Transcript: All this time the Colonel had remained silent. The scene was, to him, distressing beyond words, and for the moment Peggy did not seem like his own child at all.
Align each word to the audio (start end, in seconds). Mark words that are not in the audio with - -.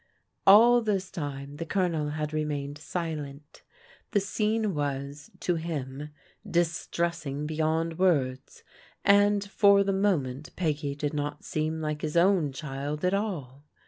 All 0.47 0.81
this 0.81 1.11
time 1.11 1.57
the 1.57 1.63
Colonel 1.65 2.09
had 2.09 2.33
remained 2.33 2.79
silent. 2.79 3.61
The 4.13 4.19
scene 4.19 4.73
was, 4.73 5.29
to 5.41 5.57
him, 5.57 6.09
distressing 6.49 7.45
beyond 7.45 7.99
words, 7.99 8.63
and 9.05 9.47
for 9.47 9.83
the 9.83 9.93
moment 9.93 10.55
Peggy 10.55 10.95
did 10.95 11.13
not 11.13 11.45
seem 11.45 11.81
like 11.81 12.01
his 12.01 12.17
own 12.17 12.51
child 12.51 13.05
at 13.05 13.13
all. 13.13 13.63